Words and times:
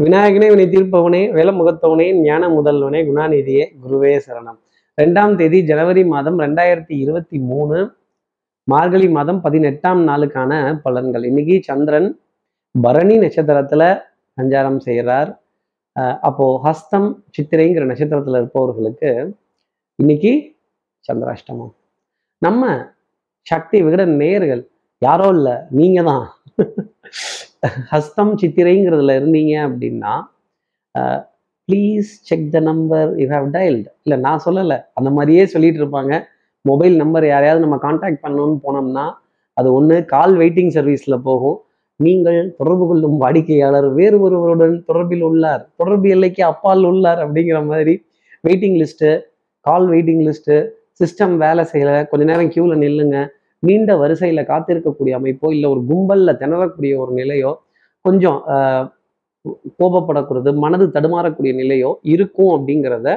விநாயகனே 0.00 0.48
வினை 0.48 0.66
தீர்ப்பவனே 0.66 1.20
வேலமுகத்தவனே 1.36 2.20
ஞான 2.20 2.48
முதல்வனே 2.48 3.00
குணாநிதியே 3.08 3.64
குருவே 3.82 4.20
சரணம். 4.26 4.58
ரெண்டாம் 5.02 5.34
தேதி 5.36 5.64
ஜனவரி 5.64 6.06
மாதம் 6.06 6.38
ரெண்டாயிரத்தி 6.38 6.94
இருபத்தி 7.02 7.38
மூணு 7.38 7.94
மார்கழி 8.64 9.08
மாதம் 9.08 9.40
பதினெட்டாம் 9.40 10.08
நாளுக்கான 10.08 10.80
பலன்கள். 10.84 11.24
இன்னைக்கு 11.24 11.60
சந்திரன் 11.62 12.20
பரணி 12.82 13.18
நட்சத்திரத்துல 13.18 14.00
சஞ்சாரம் 14.40 14.78
செய்கிறார் 14.78 15.42
அஹ் 16.00 16.18
அப்போ 16.20 16.60
ஹஸ்தம் 16.64 17.08
சித்திரைங்கிற 17.36 17.84
நட்சத்திரத்துல 17.90 18.36
இருப்பவர்களுக்கு 18.36 19.36
இன்னைக்கு 19.94 20.56
சந்திராஷ்டமம். 21.12 21.74
நம்ம 22.38 22.86
சக்தி 23.42 23.82
விகட 23.82 24.04
நேயர்கள் 24.06 24.68
யாரோ 24.98 25.28
இல்லை 25.28 25.52
நீங்க 25.70 26.02
தான் 26.02 26.26
ஹஸ்தம் 27.92 28.32
சித்திரைங்கிறதுல 28.42 29.16
இருந்தீங்க 29.20 29.54
அப்படின்னா 29.68 30.14
please 31.68 32.08
check 32.28 32.48
the 32.54 32.58
number 32.70 33.10
you 33.20 33.26
have 33.34 33.46
dialled 33.56 33.88
இல்லை 34.04 34.16
நான் 34.24 34.42
சொல்லலை. 34.46 34.78
அந்த 34.98 35.10
மாதிரியே 35.16 35.44
சொல்லிட்டு 35.52 35.80
இருப்பாங்க. 35.82 36.14
மொபைல் 36.70 36.94
நம்பர் 37.02 37.26
யாரையாவது 37.32 37.64
நம்ம 37.64 37.76
காண்டாக்ட் 37.86 38.24
பண்ணணும்னு 38.24 38.58
போனோம்னா 38.66 39.06
அது 39.56 39.68
ஒன்று 39.78 39.96
கால் 40.14 40.34
வெயிட்டிங் 40.40 40.72
சர்வீஸில் 40.76 41.24
போகும். 41.28 41.58
நீங்கள் 42.00 42.38
தொடர்பு 42.58 42.84
கொள்ளும் 42.90 43.16
வாடிக்கையாளர் 43.22 43.88
வேறு 43.98 44.16
ஒருவருடன் 44.26 44.74
தொடர்பில் 44.88 45.24
உள்ளார். 45.28 45.62
தொடர்பு 45.80 46.08
எல்லைக்கு 46.14 46.42
அப்பால் 46.50 46.86
உள்ளார் 46.90 47.20
அப்படிங்கிற 47.24 47.58
மாதிரி 47.70 47.94
waiting 48.46 48.78
list 48.82 49.10
call 49.66 49.86
waiting 49.92 50.22
list 50.28 50.56
system 51.00 51.34
வேலை 51.44 51.62
செய்யலை. 51.72 51.94
கொஞ்ச 52.10 52.24
நேரம் 52.30 52.50
க்யூவில் 52.54 52.82
நில்லுங்க. 52.84 53.18
நீண்ட 53.64 53.92
வரிசையில் 54.00 54.48
காத்திருக்கக்கூடிய 54.48 55.14
அமைப்போ 55.18 55.48
இல்லை 55.54 55.68
ஒரு 55.70 55.82
கும்பலில் 55.90 56.38
திணறக்கூடிய 56.40 56.94
ஒரு 57.02 57.12
நிலையோ 57.20 57.52
கொஞ்சம் 58.04 58.38
ஆஹ், 58.54 58.86
கோபப்படக்கூடாது 59.80 60.50
மனது 60.62 60.86
தடுமாறக்கூடிய 60.94 61.52
நிலையோ 61.60 61.90
இருக்கும் 62.12 62.52
அப்படிங்கிறத 62.56 63.08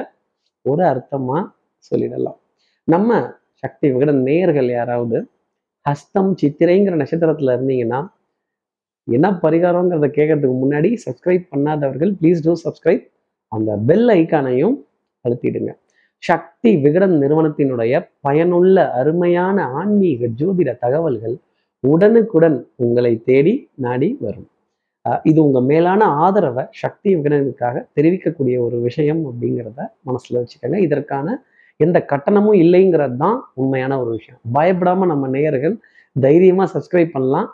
ஒரு 0.66 0.82
அர்த்தமாக 0.90 1.42
சொல்லிடலாம். 1.84 2.38
நம்ம 2.88 3.10
சக்தி 3.62 3.86
விகட 3.92 4.10
நேயர்கள் 4.26 4.68
யாராவது 4.72 5.18
ஹஸ்தம் 5.86 6.32
சித்திரைங்கிற 6.40 6.94
நட்சத்திரத்தில் 7.00 7.54
இருந்தீங்கன்னா 7.54 8.00
என்ன 9.08 9.26
பரிகாரங்கிறத 9.42 10.06
கேட்கறதுக்கு 10.10 10.56
முன்னாடி 10.58 10.88
சப்ஸ்கிரைப் 11.04 11.44
பண்ணாதவர்கள் 11.52 12.12
ப்ளீஸ் 12.18 12.42
டூ 12.44 12.54
சப்ஸ்கிரைப் 12.64 13.04
அந்த 13.52 13.70
பெல் 13.88 14.08
ஐக்கானையும் 14.16 14.76
அழுத்திடுங்க. 15.24 15.70
சக்தி 16.22 16.70
விகடன் 16.84 17.14
நிறுவனத்தினுடைய 17.22 17.92
பயனுள்ள 18.26 18.76
அருமையான 19.00 19.66
ஆன்மீக 19.80 20.30
ஜோதிட 20.40 20.70
தகவல்கள் 20.84 21.36
உடனுக்குடன் 21.84 22.56
உங்களை 22.84 23.12
தேடி 23.28 23.52
நாடி 23.84 24.08
வரும். 24.20 24.48
இது 25.30 25.38
உங்க 25.44 25.60
மேலான 25.70 26.02
ஆதரவை 26.24 26.64
சக்தி 26.80 27.10
விகடனுக்காக 27.16 27.76
தெரிவிக்கக்கூடிய 27.96 28.56
ஒரு 28.66 28.76
விஷயம் 28.86 29.22
அப்படிங்கிறத 29.28 29.80
மனசுல 30.08 30.40
வச்சுக்கோங்க. 30.40 30.78
இதற்கான 30.86 31.36
எந்த 31.80 31.98
கட்டணமும் 32.12 32.58
இல்லைங்கிறது 32.64 33.16
தான் 33.16 33.38
உண்மையான 33.60 33.92
ஒரு 34.02 34.10
விஷயம். 34.16 34.40
பயப்படாம 34.56 35.06
நம்ம 35.06 35.28
நேயர்கள் 35.36 35.76
தைரியமா 36.16 36.64
சப்ஸ்கிரைப் 36.74 37.14
பண்ணலாம். 37.16 37.48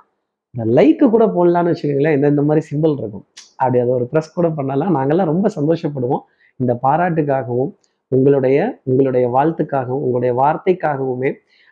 இந்த 0.55 0.65
லைக்கு 0.77 1.07
கூட 1.15 1.25
போடலான்னு 1.37 1.70
வச்சுக்கோங்களேன் 1.73 2.17
இந்த 2.19 2.29
இந்த 2.35 2.42
மாதிரி 2.48 2.62
சிம்பிள் 2.70 2.95
இருக்கும். 3.01 3.25
அப்படி 3.57 3.79
அதை 3.85 3.92
ஒரு 3.98 4.07
ப்ரெஸ் 4.12 4.37
கூட 4.39 4.48
பண்ணலாம். 4.59 4.92
நாங்கெல்லாம் 4.97 5.31
ரொம்ப 5.33 5.51
சந்தோஷப்படுவோம். 5.59 6.25
இந்த 6.61 6.73
பாராட்டுக்காகவும் 6.87 7.73
உங்களுடைய 8.15 8.59
உங்களுடைய 8.89 9.27
வாழ்த்துக்காகவும் 9.37 10.05
உங்களுடைய 10.07 10.33
வார்த்தைக்காகவுமே 10.43 11.31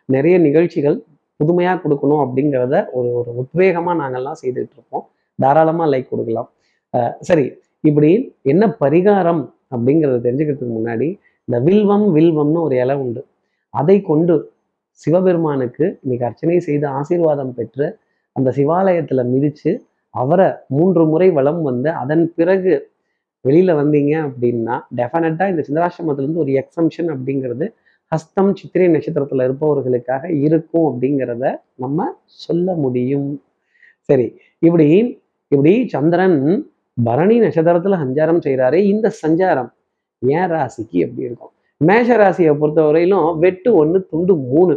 நிறைய 0.09 0.35
நிகழ்ச்சிகள் 0.45 0.97
புதுமையாக 1.39 1.77
கொடுக்கணும் 1.83 2.21
அப்படிங்கிறத 2.23 2.75
ஒரு 2.97 3.09
ஒரு 3.19 3.31
உத்வேகமாக 3.41 3.95
நாங்கள்லாம் 4.01 4.39
செய்துட்டு 4.41 4.75
இருப்போம். 4.77 5.05
தாராளமாக 5.39 5.87
லைக் 5.93 6.11
கொடுக்கலாம். 6.11 6.49
சரி 7.29 7.45
இப்படி 7.89 8.09
என்ன 8.51 8.63
பரிகாரம் 8.83 9.43
அப்படிங்கிறத 9.73 10.17
தெரிஞ்சுக்கிறதுக்கு 10.25 10.75
முன்னாடி 10.79 11.07
இந்த 11.47 11.57
வில்வம் 11.67 12.07
வில்வம்னு 12.17 12.59
ஒரு 12.67 12.75
இலை 12.83 12.95
உண்டு. 13.03 13.21
அதை 13.73 13.97
கொண்டு 14.11 14.35
சிவபெருமானுக்கு 15.01 15.85
இன்னைக்கு 16.03 16.25
அர்ச்சனை 16.27 16.57
செய்து 16.67 16.85
ஆசீர்வாதம் 16.99 17.53
பெற்று 17.57 17.85
அந்த 18.35 18.49
சிவாலயத்தில் 18.57 19.29
மிதித்து 19.33 19.71
அவரை 20.13 20.47
மூன்று 20.77 21.03
முறை 21.11 21.27
வளம் 21.37 21.61
வந்து 21.69 21.89
அதன் 22.01 22.23
பிறகு 22.37 22.73
வெளியில் 23.45 23.73
வந்தீங்க 23.79 24.13
அப்படின்னா 24.27 24.75
டெஃபினட்டாக 24.99 25.53
இந்த 25.53 25.63
சிந்தராசிரமத்திலேருந்து 25.67 26.43
ஒரு 26.43 26.51
எக்ஸம்ஷன் 26.61 27.09
அப்படிங்கிறது 27.13 27.65
ஹஸ்தம் 28.11 28.51
சித்திரை 28.59 28.87
நட்சத்திரத்தில் 28.87 29.45
இருப்பவர்களுக்காக 29.47 30.23
இருக்கும் 30.45 30.85
அப்படிங்கிறத 30.89 31.45
நம்ம 31.75 32.07
சொல்ல 32.25 32.75
முடியும். 32.75 33.29
சரி 34.09 34.27
இப்படி 34.59 34.87
இப்படி 35.51 35.73
சந்திரன் 35.87 36.39
பரணி 37.03 37.35
நட்சத்திரத்தில் 37.39 38.01
சஞ்சாரம் 38.03 38.41
செய்கிறாரு 38.45 38.79
இந்த 38.93 39.07
சஞ்சாரம் 39.23 39.69
ஏன் 40.21 40.49
ராசிக்கு? 40.53 40.97
எப்படி 41.05 41.27
இருக்கும்? 41.29 41.53
மேஷ 41.77 42.17
ராசியை 42.17 42.53
பொறுத்தவரையிலும் 42.61 43.27
வெட்டு 43.39 43.69
ஒன்று 43.75 43.99
துண்டு 44.11 44.33
மூணு. 44.51 44.75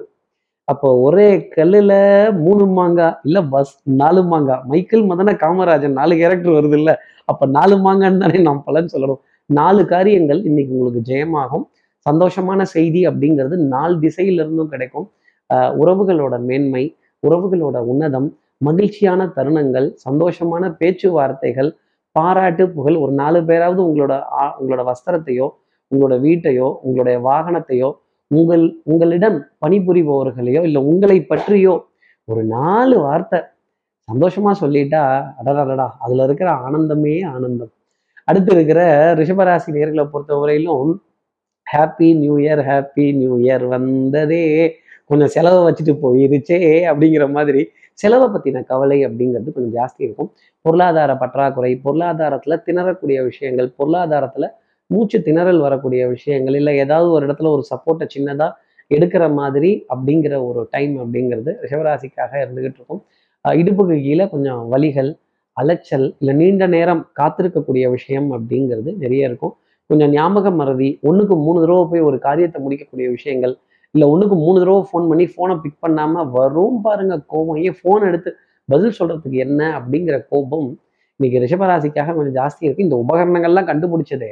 அப்போ 0.68 0.88
ஒரே 1.00 1.48
கல்லுல 1.56 1.92
மூணு 2.38 2.66
மாங்காய் 2.66 3.16
இல்ல 3.22 3.42
பஸ் 3.42 3.72
நாலு 4.00 4.22
மாங்காய் 4.24 4.62
மைக்கேல் 4.64 5.04
மதன 5.10 5.32
காமராஜன் 5.42 5.96
நாலு 5.98 6.14
கேரக்டர் 6.16 6.52
வருது 6.52 6.72
இல்ல? 6.72 6.92
அப்ப 7.24 7.46
நாலு 7.46 7.76
மாங்கான்னு 7.76 8.18
தானே 8.18 8.38
நாம் 8.38 8.62
பலன் 8.64 8.88
சொல்லணும். 8.92 9.20
நாலு 9.50 9.86
காரியங்கள் 9.86 10.40
இன்னைக்கு 10.44 10.78
உங்களுக்கு 10.78 11.02
ஜெயமாகும். 11.12 11.64
சந்தோஷமான 12.06 12.62
செய்தி 12.74 13.06
அப்படிங்கிறது 13.06 13.56
நாலு 13.74 13.94
திசையில 13.98 14.40
இருந்தும் 14.42 14.68
கிடைக்கும் 14.68 15.06
உறவுகளோட 15.82 16.38
மேன்மை 16.40 16.84
உறவுகளோட 17.22 17.76
உன்னதம் 17.92 18.28
மகிழ்ச்சியான 18.60 19.32
தருணங்கள் 19.36 19.86
சந்தோஷமான 20.08 20.70
பேச்சுவார்த்தைகள் 20.80 21.70
பாராட்டு 22.16 22.64
புகழ். 22.70 22.96
ஒரு 22.96 23.12
நாலு 23.12 23.44
பேராவது 23.44 23.80
உங்களோட 23.88 24.12
ஆ- 24.40 24.56
உங்களோட 24.60 24.82
வஸ்திரத்தையோ 24.90 25.46
உங்களோட 25.90 26.14
வீட்டையோ 26.26 26.68
உங்களுடைய 26.82 27.16
வாகனத்தையோ 27.28 27.90
உங்கள் 28.30 28.64
உங்களிடம் 28.82 29.36
பணிபுரிபவர்களையோ 29.66 30.62
இல்லை 30.62 30.80
உங்களை 30.82 31.18
பற்றியோ 31.22 31.74
ஒரு 32.24 32.42
நாலு 32.44 32.98
வார்த்தை 32.98 33.40
சந்தோஷமா 34.08 34.52
சொல்லிட்டா 34.60 35.02
அடடடடா 35.40 35.86
அதுல 35.98 36.24
இருக்கிற 36.24 36.48
ஆனந்தமே 36.66 37.14
ஆனந்தம். 37.34 37.72
அடுத்து 38.24 38.52
இருக்கிற 38.52 38.80
ரிஷபராசி 39.14 39.70
நேர்களை 39.76 40.04
பொறுத்தவரையிலும் 40.12 40.90
happy 41.66 42.08
new 42.18 42.34
year 42.36 42.62
happy 42.70 43.06
new 43.16 43.34
year 43.38 43.64
வந்ததே 43.68 44.44
கொஞ்சம் 45.04 45.28
செலவை 45.28 45.60
வச்சுட்டு 45.66 45.94
போயிருச்சே 46.02 46.58
அப்படிங்கிற 46.90 47.24
மாதிரி 47.30 47.62
செலவை 47.98 48.26
பற்றின 48.28 48.62
கவலை 48.64 49.06
அப்படிங்கிறது 49.06 49.52
கொஞ்சம் 49.52 49.74
ஜாஸ்தி 49.78 50.02
இருக்கும். 50.06 50.30
பொருளாதார 50.64 51.16
பற்றாக்குறை 51.16 51.76
பொருளாதாரத்தில் 51.76 52.62
திணறக்கூடிய 52.66 53.18
விஷயங்கள் 53.24 53.68
பொருளாதாரத்தில் 53.76 54.48
மூச்சு 54.90 55.18
திணறல் 55.26 55.60
வரக்கூடிய 55.66 56.02
விஷயங்கள் 56.14 56.56
இல்லை 56.60 56.72
ஏதாவது 56.84 57.08
ஒரு 57.16 57.24
இடத்துல 57.26 57.50
ஒரு 57.56 57.62
சப்போர்ட்டை 57.70 58.06
சின்னதாக 58.14 58.52
எடுக்கிற 58.96 59.24
மாதிரி 59.38 59.70
அப்படிங்கிற 59.92 60.34
ஒரு 60.48 60.60
டைம் 60.74 60.94
அப்படிங்கிறது 61.02 61.52
ரிஷவராசிக்காக 61.62 62.32
இருந்துகிட்டு 62.44 62.78
இருக்கும். 62.80 63.02
இடுப்புக்கு 63.44 63.96
கீழே 64.06 64.24
கொஞ்சம் 64.34 64.60
வலிகள் 64.72 65.10
அலைச்சல் 65.56 66.06
இல்லை 66.20 66.32
நீண்ட 66.40 66.64
நேரம் 66.76 67.02
காத்திருக்கக்கூடிய 67.20 67.84
விஷயம் 67.96 68.28
அப்படிங்கிறது 68.36 68.90
நிறைய 69.04 69.28
இருக்கும். 69.30 69.54
கொஞ்சம் 69.90 70.12
ஞாபக 70.16 70.50
மறதி 70.60 70.88
ஒன்றுக்கு 71.08 71.34
மூணு 71.44 71.58
தடவை 71.62 71.84
போய் 71.90 72.06
ஒரு 72.08 72.16
காரியத்தை 72.26 72.58
முடிக்கக்கூடிய 72.64 73.06
விஷயங்கள் 73.16 73.54
இல்லை 73.94 74.06
ஒன்றுக்கு 74.12 74.36
மூணு 74.44 74.56
தடவை 74.62 74.80
ஃபோன் 74.88 75.06
பண்ணி 75.10 75.24
ஃபோனை 75.34 75.54
பிக் 75.64 75.82
பண்ணாமல் 75.84 76.28
வரும் 76.38 76.80
பாருங்க 76.86 77.14
கோபம். 77.32 77.58
ஏன் 77.66 77.76
ஃபோன் 77.80 78.02
எடுத்து 78.10 78.30
பதில் 78.68 78.96
சொல்கிறதுக்கு 78.98 79.38
என்ன 79.46 79.60
அப்படிங்கிற 79.78 80.16
கோபம் 80.32 80.68
இன்னைக்கு 81.20 81.40
ரிஷபராசிக்காக 81.44 82.14
கொஞ்சம் 82.16 82.36
ஜாஸ்தி 82.40 82.62
இருக்குது 82.66 82.86
இந்த 82.88 82.96
உபகரணங்கள்லாம் 83.04 83.68
கண்டுபிடிச்சதே 83.70 84.30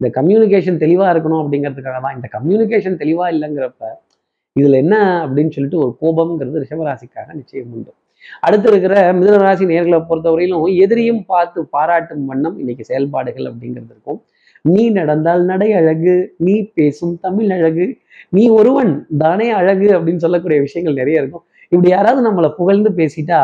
இந்த 0.00 0.08
கம்யூனிகேஷன் 0.16 0.82
தெளிவாக 0.84 1.12
இருக்கணும் 1.14 1.40
அப்படிங்கிறதுக்காக 1.42 1.98
தான். 2.06 2.16
இந்த 2.18 2.28
கம்யூனிகேஷன் 2.36 2.98
தெளிவாக 3.02 3.34
இல்லைங்கிறப்ப 3.34 3.84
இதில் 4.56 4.80
என்ன 4.82 4.96
அப்படின்னு 5.24 5.54
சொல்லிட்டு 5.56 5.80
ஒரு 5.84 5.92
கோபம்ங்கிறது 6.02 6.60
ரிஷபராசிக்காக 6.64 7.28
நிச்சயம் 7.40 7.72
உண்டு. 7.76 7.90
அடுத்து 8.46 8.68
இருக்கிற 8.72 8.94
மிதனராசி 9.18 9.64
நேர்களை 9.72 9.98
பொறுத்தவரையிலும் 10.08 10.62
எதிரியும் 10.84 11.22
பார்த்து 11.32 11.58
பாராட்டும் 11.74 12.24
வண்ணம் 12.30 12.56
இன்னைக்கு 12.62 12.84
செயல்பாடுகள் 12.90 13.48
அப்படிங்கிறது 13.50 13.92
இருக்கும். 13.94 14.18
நீ 14.64 14.82
நடந்தால் 14.98 15.42
நடை 15.50 15.68
அழகு 15.80 16.14
நீ 16.46 16.54
பேசும் 16.78 17.14
தமிழ் 17.24 17.50
அழகு 17.56 17.86
நீ 18.36 18.44
ஒருவன் 18.58 18.92
தானே 19.22 19.48
அழகு 19.60 19.88
அப்படின்னு 19.96 20.24
சொல்லக்கூடிய 20.24 20.60
விஷயங்கள் 20.66 20.98
நிறைய 21.00 21.22
இருக்கும். 21.22 21.44
இப்படி 21.72 21.90
யாராவது 21.96 22.22
நம்மளை 22.28 22.50
புகழ்ந்து 22.60 22.90
பேசிட்டா 23.00 23.40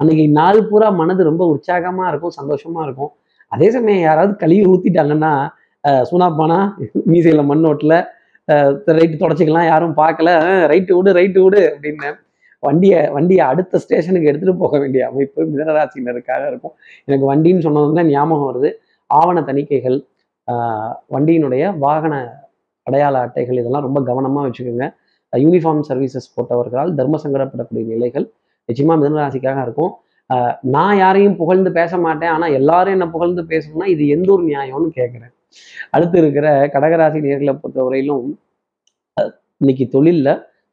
அன்னைக்கு 0.00 0.24
நாள் 0.40 0.60
பூரா 0.68 0.88
மனது 1.00 1.22
ரொம்ப 1.30 1.44
உற்சாகமா 1.54 2.04
இருக்கும் 2.10 2.36
சந்தோஷமா 2.40 2.82
இருக்கும். 2.86 3.12
அதே 3.52 3.68
சமயம் 3.76 4.04
யாராவது 4.08 4.32
கழுவி 4.42 4.64
ஊத்திட்டாங்கன்னா 4.72 5.32
சுனாப்பானா 6.10 6.58
மீசையில் 7.12 7.40
மண் 7.40 7.50
மண்ணோட்டில் 7.52 7.96
ரைட்டு 8.98 9.16
தொடச்சிக்கலாம் 9.22 9.68
யாரும் 9.72 9.94
பார்க்கல. 10.02 10.30
ரைட்டு 10.72 10.92
விடு 10.98 11.10
ரைட்டு 11.20 11.40
விடு 11.44 11.60
அப்படின்னு 11.72 12.10
வண்டியை 12.66 13.00
வண்டியை 13.16 13.42
அடுத்த 13.50 13.80
ஸ்டேஷனுக்கு 13.82 14.28
எடுத்துகிட்டு 14.30 14.62
போக 14.62 14.74
வேண்டிய 14.82 15.02
அமைப்பு 15.10 15.40
மிதனராசினருக்காக 15.52 16.42
இருக்கும். 16.50 16.74
எனக்கு 17.08 17.26
வண்டின்னு 17.30 17.64
சொன்னது 17.66 17.94
தான் 17.98 18.10
ஞாபகம் 18.14 18.48
வருது. 18.50 18.70
ஆவண 19.10 19.38
தணிக்கைகள் 19.50 19.98
வண்டியினுடைய 21.14 21.62
வாகன 21.86 22.14
அடையாள 22.86 23.16
அட்டைகள் 23.26 23.60
இதெல்லாம் 23.62 23.86
ரொம்ப 23.86 24.00
கவனமாக 24.10 24.44
வச்சுக்கோங்க. 24.48 24.86
யூனிஃபார்ம் 25.32 25.82
சர்வீசஸ் 25.88 26.30
போட்டவர்களால் 26.36 26.94
தர்ம 27.00 27.18
சங்கடப்படக்கூடிய 27.24 27.84
நிலைகள் 27.94 28.26
நிச்சயமாக 28.68 28.98
மிதனராசிக்காக 29.02 29.60
இருக்கும். 29.66 29.92
நான் 30.76 30.96
யாரையும் 31.04 31.36
புகழ்ந்து 31.42 31.70
பேச 31.80 31.92
மாட்டேன். 32.06 32.32
ஆனால் 32.36 32.54
எல்லாரும் 32.60 32.94
என்னை 32.96 33.08
புகழ்ந்து 33.14 33.42
பேசணும்னா 33.52 33.86
இது 33.94 34.04
எந்த 34.16 34.28
ஒரு 34.36 34.44
நியாயம்னு 34.50 34.90
கேட்குறேன் 34.98 35.32
அடுத்து 35.94 36.18
இருக்கிற 36.18 36.46
கடகராசி 36.74 37.20
நேர்களை 37.26 37.54
பொறுத்தவரையிலும் 37.62 38.26
இன்னைக்கு 39.62 39.86
தொழில்ல 39.94 40.28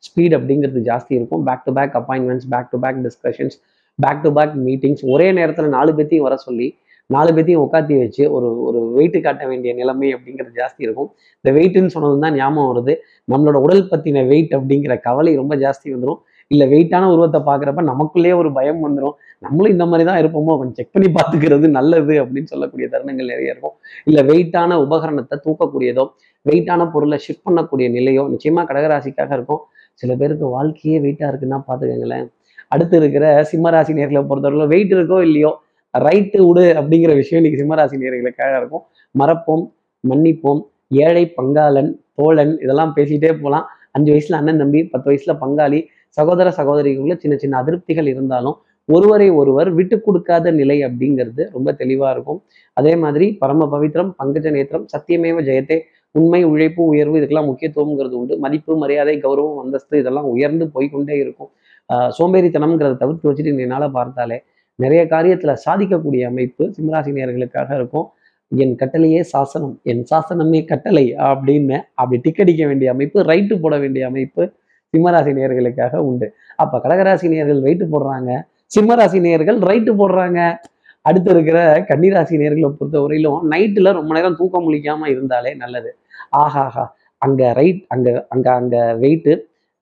ஸ்பீட் 0.05 0.35
அப்படிங்கிறது 0.37 0.81
ஜாஸ்தி 0.89 1.13
இருக்கும். 1.19 1.43
Back 1.43 1.63
to 1.63 1.71
back 1.77 1.95
appointments 1.99 2.49
back 2.49 2.69
to 2.73 2.77
back 2.83 2.99
discussions 3.05 3.55
back 3.99 4.21
to 4.25 4.29
back 4.33 4.53
meetings 4.67 5.03
ஒரே 5.13 5.27
நேரத்தில் 5.31 5.73
நாலு 5.77 5.91
பேத்தையும் 5.93 6.27
வர 6.27 6.35
சொல்லி 6.47 6.67
நாலு 7.09 7.31
பேத்தையும் 7.35 7.63
உட்காத்தி 7.65 7.95
வச்சு 7.99 8.23
ஒரு 8.31 8.47
ஒரு 8.67 8.79
வெயிட்டு 8.95 9.19
காட்ட 9.21 9.43
வேண்டிய 9.47 9.71
நிலைமை 9.73 10.07
அப்படிங்கிறது 10.15 10.51
ஜாஸ்தி 10.61 10.81
இருக்கும். 10.85 11.09
இந்த 11.41 11.49
வெயிட்டுன்னு 11.57 11.93
சொன்னது 11.95 12.17
தான் 12.19 12.35
ஞாபகம் 12.35 12.69
வருது. 12.71 12.93
நம்மளோட 13.31 13.57
உடல் 13.65 13.83
பற்றின 13.91 14.23
வெயிட் 14.27 14.53
அப்படிங்கிற 14.57 14.95
கவலை 14.99 15.33
ரொம்ப 15.35 15.55
ஜாஸ்தி 15.55 15.87
வந்துடும் 15.93 16.19
இல்லை 16.51 16.65
வெயிட்டான 16.73 17.05
உருவத்தை 17.13 17.39
பார்க்குறப்ப 17.41 17.83
நமக்குள்ளேயே 17.91 18.35
ஒரு 18.35 18.49
பயம் 18.53 18.83
வந்துடும் 18.85 19.15
நம்மளும் 19.45 19.73
இந்த 19.75 19.85
மாதிரி 19.89 20.05
தான் 20.09 20.19
இருப்போமோ? 20.21 20.53
கொஞ்சம் 20.59 20.77
செக் 20.79 20.93
பண்ணி 20.95 21.09
பார்த்துக்கிறது 21.17 21.67
நல்லது 21.77 22.13
அப்படின்னு 22.23 22.51
சொல்லக்கூடிய 22.53 22.85
தருணங்கள் 22.93 23.31
நிறைய 23.33 23.53
இருக்கும். 23.53 23.75
இல்லை 24.09 24.21
வெயிட்டான 24.29 24.77
உபகரணத்தை 24.85 25.35
தூக்கக்கூடியதோ 25.45 26.05
வெயிட்டான 26.45 26.81
பொருளை 26.93 27.17
ஷிஃப்ட் 27.25 27.45
பண்ணக்கூடிய 27.47 27.87
நிலையோ 27.97 28.23
நிச்சயமா 28.33 28.61
கடகராசிக்காக 28.69 29.31
இருக்கும். 29.37 29.61
சில 30.01 30.11
பேருக்கு 30.21 30.47
வாழ்க்கையே 30.57 30.97
வெயிட்டாக 31.05 31.29
இருக்குன்னா 31.31 31.59
பார்த்துக்கங்களேன். 31.69 32.27
அடுத்து 32.73 32.95
இருக்கிற 33.01 33.25
சிம்மராசி 33.51 33.91
நேர்களை 33.99 34.21
பொறுத்தவரைக்கும் 34.29 34.73
வெயிட் 34.73 34.93
இருக்கோ 34.97 35.19
இல்லையோ 35.27 35.51
ரைட்டு 35.93 36.39
விடு 36.47 36.63
அப்படிங்கிற 36.79 37.11
விஷயம் 37.19 37.39
இன்னைக்கு 37.41 37.61
சிம்மராசி 37.61 37.95
நேர்களுக்காக 38.01 38.53
இருக்கும். 38.61 38.83
மறப்போம் 39.15 39.63
மன்னிப்போம். 40.03 40.59
ஏழை 41.05 41.23
பங்காளன் 41.37 41.91
தோழன் 42.19 42.53
இதெல்லாம் 42.63 42.91
பேசிட்டே 42.97 43.31
போகலாம். 43.41 43.65
அஞ்சு 43.95 44.09
வயசுல 44.13 44.39
அண்ணன் 44.39 44.61
தம்பி 44.61 44.79
பத்து 44.93 45.07
வயசுல 45.09 45.33
பங்காளி 45.43 45.79
சகோதர 46.17 46.49
சகோதரிகளுக்குள்ள 46.59 47.15
சின்ன 47.23 47.35
சின்ன 47.43 47.55
அதிருப்திகள் 47.63 48.09
இருந்தாலும் 48.13 48.57
ஒருவரை 48.95 49.27
ஒருவர் 49.39 49.69
விட்டு 49.77 49.95
கொடுக்காத 50.05 50.51
நிலை 50.59 50.77
அப்படிங்கிறது 50.87 51.43
ரொம்ப 51.55 51.69
தெளிவாக 51.81 52.11
இருக்கும். 52.15 52.39
அதே 52.79 52.93
மாதிரி 53.03 53.25
பரம 53.41 53.67
பவித்ரம் 53.73 54.11
பங்கஜ 54.19 54.51
நேத்திரம் 54.57 54.85
சத்தியமேவ 54.93 55.41
ஜெயத்தே 55.49 55.77
உண்மை 56.15 56.41
உழைப்பு 56.51 56.81
உயர்வு 56.91 57.15
இதுக்கெல்லாம் 57.19 57.49
முக்கியத்துவம்ங்கிறது 57.51 58.15
உண்டு. 58.19 58.35
மதிப்பு 58.43 58.75
மரியாதை 58.83 59.15
கௌரவம் 59.25 59.59
அந்தஸ்து 59.63 59.95
இதெல்லாம் 60.01 60.29
உயர்ந்து 60.35 60.67
போய்க்கொண்டே 60.75 61.17
இருக்கும். 61.23 61.49
சோம்பேறித்தனம்ங்கிறத 62.17 62.95
தவிர்த்து 63.01 63.29
வச்சுட்டு 63.29 63.65
என்னால் 63.65 63.95
பார்த்தாலே 63.97 64.37
நிறைய 64.83 65.01
காரியத்தில் 65.13 65.59
சாதிக்கக்கூடிய 65.65 66.23
அமைப்பு 66.31 66.63
சிம்மராசினியர்களுக்காக 66.77 67.69
இருக்கும். 67.79 68.07
என் 68.51 68.75
கட்டளையே 68.81 69.21
சாசனம் 69.31 69.73
என் 69.91 70.03
சாசனமே 70.11 70.59
கட்டளை 70.71 71.05
அப்படின்னு 71.29 71.77
அப்படி 72.01 72.17
டிக்கடிக்க 72.25 72.61
வேண்டிய 72.69 72.89
அமைப்பு 72.95 73.23
ரைட்டு 73.31 73.55
போட 73.63 73.75
வேண்டிய 73.83 74.03
அமைப்பு 74.11 74.43
சிம்மராசி 74.93 75.31
நேர்களுக்காக 75.37 75.95
உண்டு. 76.09 76.27
அப்போ 76.63 76.75
கடகராசி 76.83 77.27
நேர்கள் 77.33 77.65
ரைட்டு 77.65 77.85
போடுறாங்க. 77.93 78.31
சிம்மராசி 78.71 79.19
நேர்கள் 79.27 79.59
ரைட்டு 79.69 79.91
போடுறாங்க. 80.01 80.39
அடுத்து 81.05 81.29
இருக்கிற 81.33 81.59
கன்னிராசி 81.89 82.35
நேர்களை 82.41 82.69
பொறுத்த 82.79 82.97
வரையிலும் 83.03 83.43
நைட்டில் 83.51 83.95
ரொம்ப 83.99 84.11
நேரம் 84.15 84.37
தூக்கம் 84.39 84.65
முழிக்காமல் 84.67 85.11
இருந்தாலே 85.13 85.51
நல்லது. 85.61 85.91
ஆஹாஹா. 86.41 86.83
அங்கே 87.21 87.47
ரைட் 87.59 87.79
அங்கே 87.93 88.11
அங்கே 88.33 88.51
அங்கே 88.61 88.81
வெயிட்டு 89.03 89.33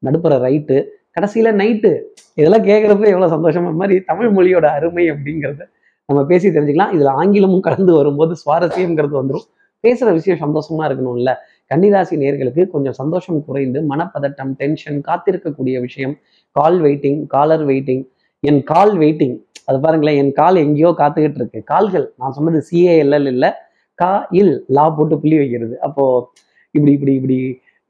நடுப்புற 0.03 0.33
ரைட்டு 0.45 0.77
கடைசியில் 1.15 1.57
நைட்டு 1.61 1.91
இதெல்லாம் 2.39 2.65
கேட்குறப்ப 2.69 3.03
எவ்வளோ 3.13 3.29
சந்தோஷமா 3.35 3.69
மாதிரி 3.81 3.95
தமிழ் 4.09 4.31
மொழியோட 4.37 4.65
அருமை 4.77 5.05
அப்படிங்கிறத 5.13 5.63
நம்ம 6.09 6.19
பேசி 6.31 6.47
தெரிஞ்சுக்கலாம். 6.55 6.93
இதில் 6.95 7.11
ஆங்கிலமும் 7.19 7.63
கலந்து 7.67 7.91
வரும்போது 7.99 8.33
சுவாரஸ்யங்கிறது 8.41 9.15
வந்துடும் 9.19 9.45
பேசுகிற 9.83 10.09
விஷயம் 10.17 10.41
சந்தோஷமாக 10.45 10.87
இருக்கணும்ல. 10.89 11.31
கன்னிராசி 11.71 12.15
நேர்களுக்கு 12.23 12.63
கொஞ்சம் 12.73 12.97
சந்தோஷம் 12.99 13.39
குறைந்து 13.47 13.79
மனப்பதட்டம் 13.91 14.51
டென்ஷன் 14.61 14.99
காத்திருக்கக்கூடிய 15.07 15.75
விஷயம் 15.87 16.13
கால் 16.55 16.77
வெயிட்டிங் 16.85 17.19
காலர் 17.35 17.63
வெயிட்டிங் 17.69 18.03
என் 18.49 18.61
கால் 18.71 18.93
வெயிட்டிங் 19.01 19.35
அது 19.69 19.77
பாருங்களேன் 19.83 20.17
என் 20.21 20.33
கால் 20.39 20.57
எங்கேயோ 20.63 20.89
காத்துக்கிட்டு 20.99 21.39
இருக்கு. 21.41 21.59
கால்கள் 21.71 22.05
நான் 22.19 22.35
சொன்னது 22.37 22.59
சிஏஎல்எல் 22.69 23.29
இல்லை. 23.33 23.49
கா 23.99 24.09
இல் 24.39 24.53
லா 24.77 24.85
போட்டு 24.97 25.15
புள்ளி 25.21 25.37
வைக்கிறது. 25.41 25.75
அப்போ 25.87 26.03
இப்படி 26.75 26.91
இப்படி 26.97 27.13
இப்படி 27.19 27.37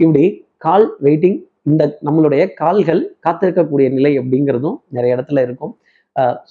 இப்படி 0.03 0.23
கால் 0.65 0.87
வெயிட்டிங் 1.05 1.37
இந்த 1.69 1.83
நம்மளுடைய 2.07 2.43
கால்கள் 2.61 3.01
காத்திருக்கக்கூடிய 3.25 3.87
நிலை 3.97 4.11
அப்படிங்கிறதும் 4.19 4.77
நிறைய 4.95 5.15
இடத்துல 5.15 5.41
இருக்கும். 5.47 5.73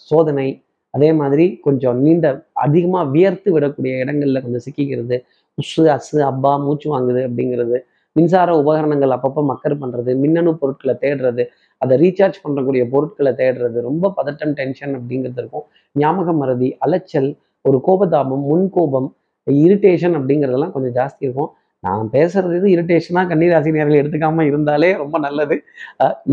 சோதனை 0.08 0.48
அதே 0.94 1.10
மாதிரி 1.20 1.44
கொஞ்சம் 1.66 1.98
நீண்ட 2.04 2.26
அதிகமாக 2.64 3.10
வியர்த்து 3.14 3.48
விடக்கூடிய 3.54 3.92
இடங்கள்ல 4.02 4.40
கொஞ்சம் 4.44 4.64
சிக்கிக்கிறது. 4.66 5.16
உசு 5.58 5.82
அசு 5.96 6.18
அப்பா 6.30 6.52
மூச்சு 6.66 6.88
வாங்குது 6.94 7.20
அப்படிங்கிறது. 7.28 7.78
மின்சார 8.16 8.50
உபகரணங்கள் 8.62 9.14
அப்பப்போ 9.16 9.42
மக்கர் 9.50 9.80
பண்ணுறது 9.82 10.10
மின்னணு 10.22 10.50
பொருட்களை 10.60 10.94
தேடுறது 11.04 11.44
அதை 11.82 11.94
ரீசார்ஜ் 12.02 12.38
பண்ணக்கூடிய 12.44 12.82
பொருட்களை 12.92 13.32
தேடுறது 13.40 13.78
ரொம்ப 13.88 14.12
பதட்டம் 14.18 14.54
டென்ஷன் 14.60 14.94
அப்படிங்கிறது 14.98 15.40
இருக்கும். 15.42 15.66
ஞாபக 16.02 16.32
மறதி 16.42 16.68
அலைச்சல் 16.86 17.30
ஒரு 17.68 17.78
கோபதாபம் 17.88 18.44
முன்கோபம் 18.50 19.08
இரிட்டேஷன் 19.46 20.16
அப்படிங்கிறதெல்லாம் 20.18 20.74
கொஞ்சம் 20.76 20.96
ஜாஸ்தி 21.00 21.22
இருக்கும். 21.26 21.50
நான் 21.86 22.06
பேசுறது 22.16 22.54
இது 22.58 22.68
இரிட்டேஷனாக 22.74 23.28
கன்னிராசி 23.30 23.70
எடுத்துக்காமல் 24.00 24.48
இருந்தாலே 24.50 24.90
ரொம்ப 25.02 25.16
நல்லது. 25.26 25.56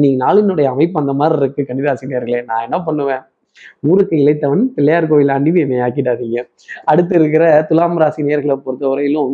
நீ 0.02 0.10
நாளினுடைய 0.24 0.68
அமைப்பு 0.76 0.98
அந்த 1.02 1.14
மாதிரி 1.22 1.40
இருக்கு 1.42 1.64
கன்னிராசி 1.70 2.12
நேர்களே. 2.14 2.42
நான் 2.52 2.66
என்ன 2.68 2.78
பண்ணுவேன்? 2.88 3.24
ஊருக்கு 3.92 4.16
இழைத்தவன் 4.24 4.62
பிள்ளையார் 4.76 5.08
கோயில் 5.12 5.32
ஆண்டின்னு 5.36 5.64
என்னை 5.64 5.80
ஆக்கிடாதீங்க. 5.86 6.42
அடுத்து 6.92 7.14
இருக்கிற 7.20 7.46
துலாம் 7.70 7.98
ராசி 8.02 8.22
நேர்களை 8.30 8.56
பொறுத்தவரையிலும் 8.66 9.34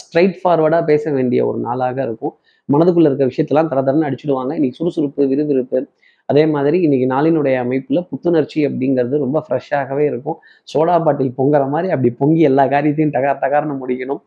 ஸ்ட்ரைட் 0.00 0.36
ஃபார்வர்டாக 0.40 0.82
பேச 0.90 1.12
வேண்டிய 1.16 1.40
ஒரு 1.50 1.58
நாளாக 1.66 1.98
இருக்கும். 2.06 2.34
மனதுக்குள்ள 2.68 3.08
இருக்க 3.10 3.24
விஷயத்தெல்லாம் 3.32 3.70
தர 3.72 3.80
தரன்னு 3.88 4.08
அடிச்சுடுவாங்க. 4.08 4.52
இன்னைக்கு 4.58 4.78
சுறுசுறுப்பு 4.80 5.22
விறுவிறுப்பு. 5.32 5.80
அதே 6.28 6.42
மாதிரி 6.54 6.76
இன்னைக்கு 6.86 7.06
நாளினுடைய 7.14 7.56
அமைப்பில் 7.64 8.00
புத்துணர்ச்சி 8.10 8.60
அப்படிங்கிறது 8.68 9.16
ரொம்ப 9.24 9.38
ஃப்ரெஷ்ஷாகவே 9.46 10.04
இருக்கும். 10.10 10.36
சோடா 10.72 10.94
பாட்டில் 11.06 11.32
பொங்குற 11.38 11.64
மாதிரி 11.74 11.88
அப்படி 11.94 12.10
பொங்கி 12.20 12.42
எல்லா 12.50 12.64
காரியத்தையும் 12.74 13.14
தகார் 13.16 13.42
தகார்னு 13.44 13.74
முடிக்கணும். 13.82 14.20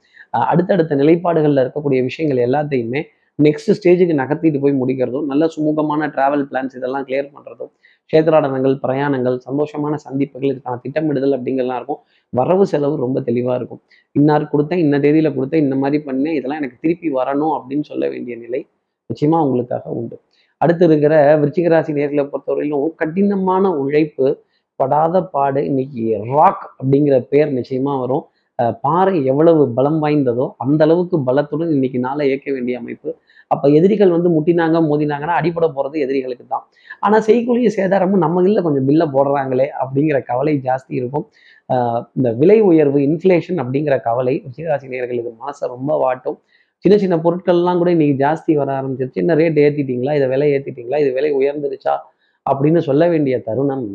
அடுத்தடுத்த 0.51 0.95
நிலைப்பாடுகளில் 1.01 1.63
இருக்கக்கூடிய 1.63 1.99
விஷயங்கள் 2.09 2.41
எல்லாத்தையுமே 2.47 3.01
நெக்ஸ்ட் 3.39 3.71
ஸ்டேஜுக்கு 3.77 4.13
நகர்த்திட்டு 4.21 4.59
போய் 4.61 4.79
முடிக்கிறதும் 4.81 5.27
நல்ல 5.31 5.43
சுமூகமான 5.55 6.07
டிராவல் 6.15 6.45
பிளான்ஸ் 6.51 6.77
இதெல்லாம் 6.79 7.05
கிளியர் 7.07 7.33
பண்ணுறதும் 7.35 7.71
கஷேத்ராடனங்கள் 8.09 8.75
பிரயாணங்கள் 8.85 9.35
சந்தோஷமான 9.47 9.95
சந்திப்புகள் 10.05 10.51
இதுக்கான 10.53 10.79
திட்டமிடுதல் 10.83 11.35
அப்படிங்கிறதுலாம் 11.37 11.79
இருக்கும். 11.81 12.01
வரவு 12.33 12.63
செலவு 12.71 12.95
ரொம்ப 13.03 13.17
தெளிவாக 13.27 13.57
இருக்கும். 13.59 13.81
இன்னார் 14.15 14.51
கொடுத்தேன் 14.53 14.81
இன்ன 14.85 14.95
தேதியில் 15.05 15.35
கொடுத்தேன் 15.37 15.63
இந்த 15.65 15.75
மாதிரி 15.83 15.97
பண்ணேன் 16.07 16.37
இதெல்லாம் 16.39 16.61
எனக்கு 16.61 16.81
திருப்பி 16.83 17.09
வரணும் 17.19 17.53
அப்படின்னு 17.57 17.85
சொல்ல 17.91 18.05
வேண்டிய 18.13 18.35
நிலை 18.37 18.61
நிச்சயமா 19.09 19.37
உங்களுக்காக 19.45 19.91
உண்டு. 19.99 20.15
அடுத்து 20.61 20.83
இருக்கிற 20.89 21.13
விருச்சிக 21.41 21.67
ராசி 21.73 21.91
நேர்களை 21.97 22.23
பொறுத்தவரையிலும் 22.31 22.95
கடினமான 23.01 23.69
உழைப்பு 23.81 24.27
படாத 24.79 25.21
பாடு 25.33 25.61
இன்னைக்கு 25.69 26.03
ராக் 26.33 26.65
அப்படிங்கிற 26.79 27.15
பேர் 27.31 27.51
நிச்சயமா 27.59 27.93
வரும். 28.01 28.25
பாறை 28.85 29.17
எவ்வளவு 29.31 29.63
பலம் 29.77 29.99
வாய்ந்ததோ 30.03 30.45
அந்த 30.63 30.81
அளவுக்கு 30.85 31.17
பலத்துடன் 31.27 31.71
இன்னைக்கு 31.75 31.99
நாளை 32.05 32.23
இயக்க 32.29 32.47
வேண்டிய 32.55 32.75
அமைப்பு 32.81 33.09
அப்ப 33.51 33.65
எதிரிகள் 33.69 34.13
வந்து 34.15 34.29
முட்டினாங்க 34.29 34.77
மோதினாங்கன்னா 34.87 35.35
அடிபட 35.39 35.67
போறது 35.75 35.97
எதிரிகளுக்கு 36.05 36.45
தான். 36.47 36.63
ஆனா 36.99 37.17
செய்கூலிய 37.19 37.69
சேதாரமும் 37.77 38.23
நம்ம 38.25 38.43
இல்ல 38.43 38.61
கொஞ்சம் 38.61 38.85
பில்லை 38.85 39.07
போடுறாங்களே 39.07 39.67
அப்படிங்கிற 39.83 40.19
கவலை 40.23 40.53
ஜாஸ்தி 40.63 40.93
இருக்கும். 40.99 41.25
ஆஹ் 41.69 42.01
இந்த 42.13 42.29
விலை 42.41 42.59
உயர்வு 42.61 42.99
இன்ஃப்ளேஷன் 43.07 43.59
அப்படிங்கிற 43.63 43.97
கவலை 44.01 44.35
ரிஷிகராசி 44.47 44.87
நேயர்களுக்கு 44.93 45.33
மனசை 45.41 45.65
ரொம்ப 45.75 45.91
வாட்டும். 46.03 46.37
சின்ன 46.85 46.95
சின்ன 46.97 47.15
பொருட்கள்லாம் 47.17 47.77
கூட 47.77 47.89
இன்னைக்கு 47.91 48.17
ஜாஸ்தி 48.25 48.53
வர 48.53 48.69
ஆரம்பிச்சிருச்சு. 48.79 49.21
என்ன 49.23 49.35
ரேட் 49.35 49.59
ஏத்திட்டீங்களா? 49.65 50.13
இதை 50.13 50.27
விலை 50.27 50.49
ஏற்றிட்டீங்களா 50.55 50.99
இது 50.99 51.11
விலை 51.13 51.31
உயர்ந்துருச்சா? 51.33 51.95
அப்படின்னு 52.45 52.81
சொல்ல 52.89 53.03
வேண்டிய 53.07 53.35
தருணம் 53.41 53.85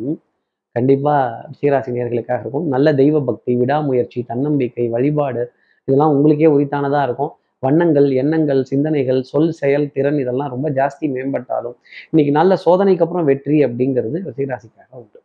கண்டிப்பா 0.77 1.15
ஸ்ரீராசினியர்களுக்காக 1.57 2.41
இருக்கும். 2.41 2.67
நல்ல 2.67 2.89
தெய்வ 2.95 3.17
பக்தி 3.21 3.53
விடாமுயற்சி 3.57 4.21
தன்னம்பிக்கை 4.23 4.87
வழிபாடு 4.89 5.43
இதெல்லாம் 5.89 6.15
உங்களுக்கே 6.17 6.49
உரித்தானதாக 6.57 7.07
இருக்கும். 7.09 7.33
வண்ணங்கள் 7.63 8.09
எண்ணங்கள் 8.23 8.61
சிந்தனைகள் 8.65 9.21
சொல் 9.23 9.53
செயல் 9.53 9.87
திறன் 9.93 10.19
இதெல்லாம் 10.19 10.53
ரொம்ப 10.55 10.69
ஜாஸ்தி 10.71 11.07
மேம்பட்டாலும் 11.17 11.77
இன்னைக்கு 12.11 12.33
நல்ல 12.39 12.53
சோதனைக்கு 12.67 13.05
அப்புறம் 13.05 13.29
வெற்றி 13.31 13.59
அப்படிங்கிறது 13.67 14.19
ராசிக்காக 14.53 14.91
உண்டு. 15.01 15.19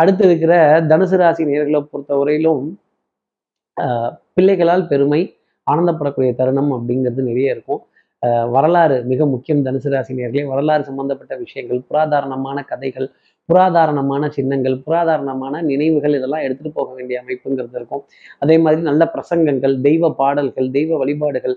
அடுத்து 0.00 0.24
இருக்கிற 0.28 0.54
தனுசு 0.90 1.16
ராசி 1.22 1.44
நேர்களை 1.44 1.80
பொறுத்தவரையிலும் 1.92 2.64
ஆஹ் 3.76 4.12
பிள்ளைகளால் 4.34 4.86
பெருமை 4.86 5.20
ஆனந்தப்படக்கூடிய 5.66 6.30
தருணம் 6.34 6.72
அப்படிங்கிறது 6.76 7.22
நிறைய 7.28 7.54
இருக்கும். 7.56 7.82
வரலாறு 8.54 8.96
மிக 9.04 9.26
முக்கியம் 9.26 9.64
தனுசு 9.66 9.88
ராசி 9.94 10.12
நேர்களே. 10.14 10.42
வரலாறு 10.52 10.82
சம்பந்தப்பட்ட 10.88 11.34
விஷயங்கள் 11.44 11.80
புராதாரணமான 11.88 12.58
கதைகள் 12.70 13.08
புராதாரணமான 13.48 14.24
சின்னங்கள் 14.36 14.76
புராதாரணமான 14.86 15.62
நினைவுகள் 15.70 16.16
இதெல்லாம் 16.18 16.44
எடுத்துட்டு 16.46 16.72
போக 16.78 16.90
வேண்டிய 16.98 17.22
அமைப்புங்கிறது 17.22 17.78
இருக்கும். 17.80 18.02
அதே 18.42 18.56
மாதிரி 18.64 18.82
நல்ல 18.90 19.04
பிரசங்கங்கள் 19.14 19.74
தெய்வ 19.86 20.10
பாடல்கள் 20.20 20.68
தெய்வ 20.76 20.98
வழிபாடுகள் 21.02 21.56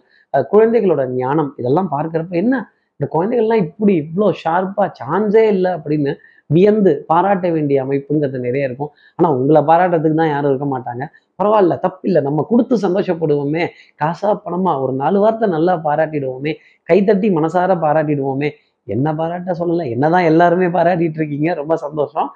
குழந்தைகளோட 0.53 1.03
ஞானம் 1.21 1.51
இதெல்லாம் 1.61 1.91
பார்க்குறப்ப 1.95 2.35
என்ன 2.43 2.55
இந்த 2.99 3.07
குழந்தைகள்லாம் 3.15 3.63
இப்படி 3.67 3.93
இவ்வளோ 4.03 4.27
ஷார்ப்பா 4.43 4.85
சான்ஸே 4.99 5.43
இல்லை 5.53 5.71
அப்படின்னு 5.77 6.11
வியந்து 6.49 6.91
பாராட்ட 7.11 7.45
வேண்டிய 7.55 7.77
அமைப்புங்கிறது 7.83 8.39
நிறைய 8.45 8.67
இருக்கும். 8.69 8.91
ஆனா 9.19 9.27
உங்களை 9.37 9.61
பாராட்டுறதுக்கு 9.69 10.17
தான் 10.21 10.33
யாரும் 10.33 10.51
இருக்க 10.51 10.67
மாட்டாங்க. 10.73 11.03
பரவாயில்ல 11.39 11.75
தப்பில்லை. 11.85 12.19
நம்ம 12.27 12.43
கொடுத்து 12.49 12.75
சந்தோஷப்படுவோமே. 12.85 13.63
காசா 14.01 14.31
பணமா 14.45 14.73
ஒரு 14.83 14.93
நாலு 15.01 15.17
வார்த்தை 15.23 15.47
நல்லா 15.55 15.73
பாராட்டிடுவோமே. 15.87 16.53
கைத்தட்டி 16.89 17.29
மனசார 17.37 17.77
பாராட்டிடுவோமே. 17.85 18.49
என்ன 18.87 19.07
பாராட்ட 19.19 19.51
சொல்லலை 19.59 19.85
என்னதான் 19.95 20.27
எல்லாருமே 20.31 20.67
பாராட்டிட்டு 20.77 21.19
இருக்கீங்க 21.21 21.49
ரொம்ப 21.59 21.73
சந்தோஷம். 21.83 22.29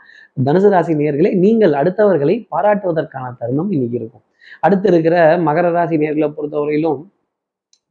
தனுசு 0.46 0.70
ராசி 0.74 0.94
நேர்களை 1.02 1.32
நீங்கள் 1.44 1.74
அடுத்தவர்களை 1.82 2.36
பாராட்டுவதற்கான 2.54 3.32
தருணம் 3.40 3.72
இன்னைக்கு 3.76 3.98
இருக்கும். 4.02 4.24
அடுத்து 4.66 4.88
இருக்கிற 4.92 5.16
மகர 5.48 5.72
ராசி 5.78 5.96
நேர்களை 6.04 6.30
பொறுத்தவரையிலும் 6.38 7.00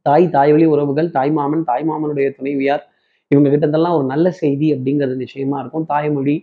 தாய் 0.05 0.25
தாய் 0.35 0.51
வழி 0.55 0.65
உறவுகள் 0.73 1.09
தாய் 1.17 1.33
மாமன் 1.37 1.63
தாய் 1.69 1.85
மாமனுடைய 1.89 2.27
துணைவியார் 2.37 2.83
இவங்க 3.31 3.47
கிட்டதெல்லாம் 3.53 3.95
ஒரு 3.99 4.05
நல்ல 4.13 4.27
செய்தி 4.41 4.67
அப்படிங்கிறது 4.73 5.15
நிச்சயமா 5.23 5.57
இருக்கும். 5.63 5.85
தாய்மொழி 5.93 6.35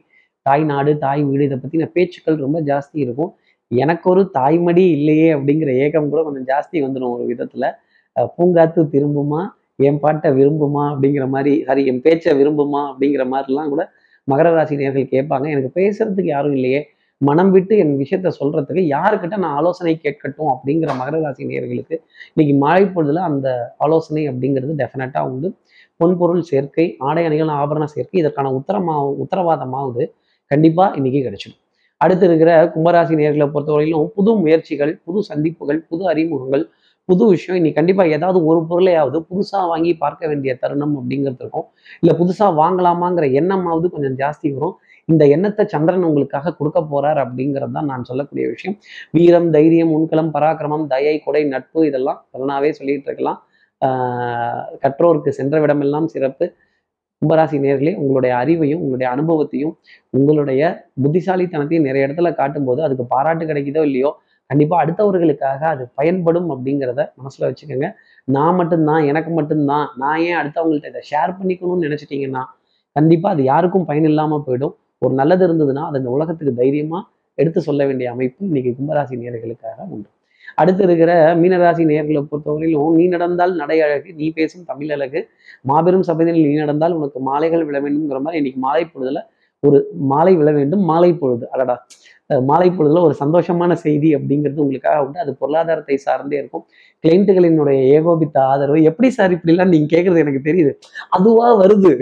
தாய் 0.46 0.64
நாடு 0.70 0.92
தாய் 1.04 1.22
வீடு 1.28 1.44
இதை 1.48 1.58
பற்றின 1.62 1.86
பேச்சுக்கள் 1.96 2.36
ரொம்ப 2.44 2.58
ஜாஸ்தி 2.70 2.98
இருக்கும். 3.04 3.30
எனக்கு 3.70 4.06
ஒரு 4.10 4.22
தாய்மடி 4.38 4.84
இல்லையே 4.96 5.28
அப்படிங்கிற 5.36 5.70
ஏக்கம் 5.84 6.10
கூட 6.12 6.22
கொஞ்சம் 6.22 6.48
ஜாஸ்தி 6.52 6.76
வந்துடும் 6.86 7.14
ஒரு 7.16 7.24
விதத்துல. 7.32 7.66
பூங்காத்து 8.36 8.80
திரும்புமா 8.94 9.42
என் 9.76 10.00
பாட்டை 10.00 10.30
விரும்புமா 10.30 10.82
அப்படிங்கிற 10.92 11.24
மாதிரி 11.28 11.52
சாரி 11.64 11.86
என் 11.86 12.00
பேச்சை 12.00 12.32
விரும்புமா 12.40 12.82
அப்படிங்கிற 12.90 13.24
மாதிரிலாம் 13.32 13.68
கூட 13.68 13.84
மகர 14.28 14.50
ராசி 14.52 14.74
நேர்கள் 14.76 15.12
கேட்பாங்க. 15.14 15.46
எனக்கு 15.54 15.70
பேசுறதுக்கு 15.80 16.30
யாரும் 16.36 16.52
இல்லையே. 16.52 16.80
மனம் 17.20 17.50
விட்டு 17.50 17.74
என் 17.78 17.92
விஷயத்த 17.98 18.28
சொல்றதுக்கு 18.40 18.82
யாருக்கிட்ட 18.94 19.36
நான் 19.36 19.56
ஆலோசனை 19.56 20.00
கேட்கட்டும் 20.02 20.50
அப்படிங்கிற 20.54 20.90
மகர 21.00 21.20
ராசி 21.22 21.44
நேர்களுக்கு 21.44 21.96
இன்னைக்கு 22.34 22.54
மழை 22.64 22.84
பொழுதுல 22.84 23.22
அந்த 23.30 23.74
ஆலோசனை 23.78 24.22
அப்படிங்கிறது 24.30 24.74
டெஃபினட்டா 24.82 25.20
உண்டு. 25.30 25.50
பொன்பொருள் 26.00 26.40
சேர்க்கை 26.40 26.86
ஆடை 26.98 27.24
அணிகள் 27.24 27.48
ஆபரண 27.48 27.84
சேர்க்கை 27.84 28.20
இதற்கான 28.20 28.52
உத்தரமா 28.60 28.96
உத்தரவாதமாவது 29.24 30.04
கண்டிப்பா 30.50 30.86
இன்னைக்கு 30.94 31.20
கிடைச்சிடும். 31.26 31.60
அடுத்து 31.96 32.26
இருக்கிற 32.26 32.50
கும்பராசி 32.74 33.14
நேர்களை 33.20 33.46
பொறுத்தவரையிலும் 33.54 34.06
புது 34.06 34.30
முயற்சிகள் 34.36 34.92
புது 35.04 35.22
சந்திப்புகள் 35.22 35.80
புது 35.88 36.08
அறிமுகங்கள் 36.08 36.64
புது 37.08 37.24
விஷயம். 37.32 37.56
இன்னைக்கு 37.58 37.78
கண்டிப்பாக 37.78 38.14
ஏதாவது 38.16 38.38
ஒரு 38.50 38.60
பொருளையாவது 38.68 39.18
புதுசாக 39.30 39.64
வாங்கி 39.72 39.90
பார்க்க 40.02 40.28
வேண்டிய 40.30 40.52
தருணம் 40.62 40.94
அப்படிங்கிறது 40.98 41.42
இருக்கும். 41.44 41.66
இல்லை 42.02 42.14
புதுசாக 42.20 42.50
வாங்கலாமாங்கிற 42.60 43.26
எண்ணமாவது 43.40 43.86
கொஞ்சம் 43.94 44.16
ஜாஸ்தி 44.22 44.50
வரும். 44.56 44.76
இந்த 45.08 45.22
எண்ணத்தை 45.34 45.64
சந்திரன் 45.74 46.06
உங்களுக்காக 46.08 46.54
கொடுக்க 46.58 46.80
போறார் 46.92 47.20
அப்படிங்கிறது 47.24 47.74
தான் 47.78 47.90
நான் 47.92 48.08
சொல்லக்கூடிய 48.10 48.44
விஷயம். 48.54 48.76
வீரம் 49.16 49.48
தைரியம் 49.56 49.92
முன்களம் 49.94 50.30
பராக்கிரமம் 50.36 50.86
தயை 50.94 51.16
கொடை 51.26 51.42
நட்பு 51.54 51.80
இதெல்லாம் 51.90 52.20
பலனாவே 52.34 52.70
சொல்லிட்டு 52.78 53.08
இருக்கலாம். 53.10 53.40
கற்றோருக்கு 54.84 55.30
சென்ற 55.40 55.58
விடமெல்லாம் 55.64 56.08
சிறப்பு. 56.14 56.46
கும்பராசி 57.22 57.56
நேர்களே 57.64 57.92
உங்களுடைய 58.02 58.32
அறிவையும் 58.42 58.80
உங்களுடைய 58.84 59.08
அனுபவத்தையும் 59.14 59.74
உங்களுடைய 60.18 60.62
புத்திசாலித்தனத்தையும் 61.02 61.86
நிறைய 61.88 62.06
இடத்துல 62.06 62.30
காட்டும்போது 62.40 62.80
அதுக்கு 62.86 63.04
பாராட்டு 63.12 63.44
கிடைக்குதோ 63.50 63.82
இல்லையோ 63.88 64.10
கண்டிப்பாக 64.50 64.82
அடுத்தவர்களுக்காக 64.84 65.60
அது 65.74 65.84
பயன்படும் 65.98 66.48
அப்படிங்கிறத 66.54 67.02
மனசில் 67.20 67.46
வச்சுக்கோங்க. 67.48 67.88
நான் 68.28 68.56
மட்டும்தான் 68.60 69.02
எனக்கு 69.10 69.30
மட்டும்தான். 69.38 69.86
நான் 70.02 70.20
ஏன் 70.28 70.38
அடுத்தவங்கள்ட்ட 70.40 70.92
இதை 70.92 71.02
ஷேர் 71.10 71.32
பண்ணிக்கணும்னு 71.38 71.86
நினச்சிட்டிங்கன்னா 71.86 72.42
கண்டிப்பாக 72.96 73.34
அது 73.34 73.44
யாருக்கும் 73.52 73.86
பயன் 73.90 74.08
இல்லாமல் 74.12 74.44
போயிடும். 74.48 74.74
ஒரு 75.02 75.14
நல்லது 75.20 75.44
இருந்ததுன்னா 75.48 75.84
அது 75.88 75.98
இந்த 76.02 76.10
உலகத்துக்கு 76.16 76.52
தைரியமாக 76.62 77.02
எடுத்து 77.38 77.60
சொல்ல 77.68 77.82
வேண்டிய 77.86 78.08
அமைப்பு 78.14 78.42
இன்னைக்கு 78.50 78.72
கும்பராசி 78.78 79.14
நேர்களுக்காக 79.22 79.78
உண்டு. 79.94 80.08
அடுத்து 80.60 80.82
இருக்கிற 80.86 81.12
மீனராசி 81.40 81.84
நேர்களை 81.90 82.20
பொறுத்தவரையிலும் 82.30 82.96
நீ 82.98 83.04
நடந்தால் 83.14 83.52
நடை 83.62 83.78
அழகு 83.84 84.10
நீ 84.18 84.26
பேசும் 84.38 84.66
தமிழ் 84.70 84.92
அழகு 84.96 85.20
மாபெரும் 85.70 86.04
சபையில் 86.08 86.38
நீ 86.46 86.52
நடந்தால் 86.64 86.96
உனக்கு 86.98 87.20
மாலைகள் 87.28 87.64
விழ 87.68 87.78
வேண்டும்ங்கிற 87.84 88.20
மாதிரி 88.26 88.40
இன்னைக்கு 88.42 88.60
மாலை 88.66 88.84
பொழுதுல 88.84 89.20
ஒரு 89.68 89.78
மாலை 90.12 90.32
விழ 90.36 90.50
வேண்டும். 90.52 90.82
மாலை 90.90 91.10
பொழுது. 91.14 91.44
அடடா. 91.54 91.76
மாலை 92.48 92.68
பொழுதுல 92.70 93.00
ஒரு 93.06 93.14
சந்தோஷமான 93.20 93.72
செய்தி 93.84 94.08
அப்படிங்கிறது 94.16 94.62
உங்களுக்காக 94.64 95.02
உண்டு. 95.04 95.18
அது 95.18 95.32
பொருளாதாரத்தை 95.40 95.96
சார்ந்தே 95.96 96.36
இருக்கும். 96.42 96.64
கிளைண்ட்டுகளினுடைய 97.04 97.78
ஏகோபித்த 97.96 98.36
ஆதரவு. 98.52 98.78
எப்படி 98.90 99.08
சார் 99.10 99.34
இப்படிலாம் 99.36 99.72
நீங்க 99.74 99.88
கேட்கறது 99.94 100.22
எனக்கு 100.24 100.42
தெரியுது. 100.48 100.72
அதுவா 101.10 101.48
வருது. 101.62 101.92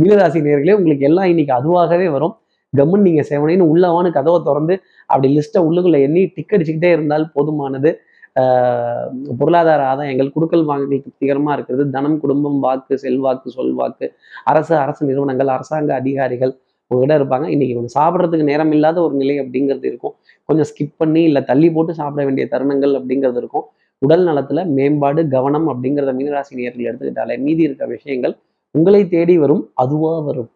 மீனராசி 0.00 0.40
நேர்களே 0.48 0.76
உங்களுக்கு 0.80 1.08
எல்லாம் 1.10 1.30
இன்னைக்கு 1.32 1.54
அதுவாகவே 1.60 2.08
வரும். 2.16 2.34
கம்மன் 2.72 3.06
நீங்க 3.08 3.22
சேவனைன்னு 3.30 3.70
உள்ளவானு 3.72 4.08
கதவை 4.18 4.38
திறந்து 4.48 4.74
அப்படி 5.10 5.28
லிஸ்ட்டை 5.36 5.60
உள்ளுக்குள்ள 5.68 5.98
எண்ணி 6.06 6.22
டிக் 6.34 6.54
அடிச்சுக்கிட்டே 6.56 6.90
இருந்தால் 6.96 7.26
போதுமானது. 7.36 7.90
பொருளாதார 9.38 9.80
ஆதாயங்கள் 9.92 10.28
குடுக்கல் 10.34 10.68
வாங்கி 10.68 10.96
திருப்திகரமா 11.04 11.52
இருக்கிறது. 11.56 11.84
தனம் 11.96 12.18
குடும்பம் 12.22 12.58
வாக்கு 12.66 12.94
செல்வாக்கு 13.04 13.48
சொல்வாக்கு 13.56 14.06
அரசு 14.52 14.74
அரசு 14.84 15.02
நிறுவனங்கள் 15.10 15.50
அரசாங்க 15.56 15.90
அதிகாரிகள் 16.00 16.52
உங்ககிட்ட 16.90 17.14
இருப்பாங்க. 17.20 17.46
இன்னைக்கு 17.54 17.74
கொஞ்சம் 17.74 17.96
சாப்பிட்றதுக்கு 17.98 18.46
நேரம் 18.50 18.72
இல்லாத 18.76 18.98
ஒரு 19.06 19.14
நிலை 19.22 19.34
அப்படிங்கிறது 19.42 19.86
இருக்கும். 19.90 20.14
கொஞ்சம் 20.48 20.68
ஸ்கிப் 20.70 20.96
பண்ணி 21.02 21.20
இல்லை 21.28 21.42
தள்ளி 21.50 21.68
போட்டு 21.76 21.92
சாப்பிட 22.00 22.22
வேண்டிய 22.28 22.46
தருணங்கள் 22.54 22.94
அப்படிங்கிறது 23.00 23.40
இருக்கும். 23.42 23.66
உடல் 24.02 24.24
நலத்துல 24.28 24.60
மேம்பாடு 24.76 25.22
கவனம் 25.36 25.66
அப்படிங்கிறத 25.72 26.12
மீனராசி 26.18 26.54
நேர்கள் 26.60 26.88
எடுத்துக்கிட்டாலே 26.88 27.36
மீதி 27.46 27.62
இருக்க 27.68 27.86
விஷயங்கள் 27.86 28.34
உங்களை 28.74 29.02
தேடி 29.14 29.34
வரும் 29.38 29.62
அதுவா 29.74 30.12
வரும். 30.28 30.50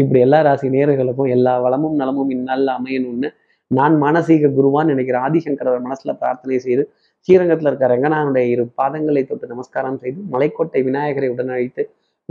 இப்படி 0.00 0.20
எல்லா 0.26 0.38
ராசி 0.42 0.68
நேர்களுக்கும் 0.68 1.30
எல்லா 1.36 1.54
வளமும் 1.64 1.96
நலமும் 2.00 2.30
இந்நாளில் 2.30 2.72
அமையணும்னு 2.76 3.28
நான் 3.70 3.94
மானசீக 4.02 4.50
குருவான் 4.56 4.90
நினைக்கிற 4.92 5.16
ஆதிசங்கரவர் 5.26 5.84
மனசுல 5.86 6.12
பிரார்த்தனை 6.12 6.58
செய்து 6.58 6.82
ஸ்ரீரங்கத்தில் 7.28 7.68
இருக்க 7.70 7.86
ரங்கநாதனுடைய 7.86 8.46
இரு 8.54 8.64
பாதங்களை 8.80 9.22
தொட்டு 9.24 9.46
நமஸ்காரம் 9.46 9.98
செய்து 9.98 10.20
மலைக்கோட்டை 10.32 10.80
விநாயகரை 10.82 11.28
உடனழைத்து 11.28 11.82